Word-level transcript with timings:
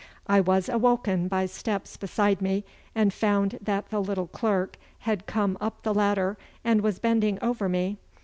I 0.25 0.39
was 0.41 0.67
awoken 0.67 1.27
by 1.27 1.45
steps 1.45 1.95
beside 1.95 2.41
me, 2.41 2.65
and 2.95 3.13
found 3.13 3.59
that 3.61 3.89
the 3.91 4.01
little 4.01 4.25
clerk 4.25 4.79
had 5.01 5.27
come 5.27 5.59
up 5.61 5.83
the 5.83 5.93
ladder 5.93 6.39
and 6.63 6.81
was 6.81 6.97
bending 6.97 7.37
over 7.39 7.69
me. 7.69 7.99